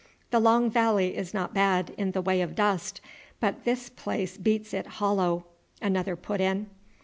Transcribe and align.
"The 0.31 0.39
Long 0.39 0.71
Valley 0.71 1.15
is 1.15 1.31
not 1.31 1.53
bad 1.53 1.93
in 1.95 2.09
the 2.13 2.23
way 2.23 2.41
of 2.41 2.55
dust, 2.55 3.01
but 3.39 3.65
this 3.65 3.87
place 3.87 4.35
beats 4.35 4.73
it 4.73 4.87
hollow," 4.97 5.45
another 5.79 6.15
put 6.15 6.41
in. 6.41 6.71